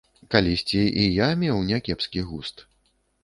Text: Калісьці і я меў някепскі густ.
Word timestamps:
Калісьці 0.35 0.79
і 1.03 1.03
я 1.17 1.27
меў 1.43 1.61
някепскі 1.69 2.23
густ. 2.31 2.67